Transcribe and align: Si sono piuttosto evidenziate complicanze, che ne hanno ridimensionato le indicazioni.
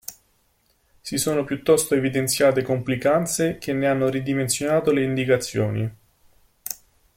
Si 0.99 1.19
sono 1.19 1.43
piuttosto 1.43 1.93
evidenziate 1.93 2.63
complicanze, 2.63 3.59
che 3.59 3.71
ne 3.71 3.85
hanno 3.85 4.09
ridimensionato 4.09 4.91
le 4.91 5.03
indicazioni. 5.03 5.95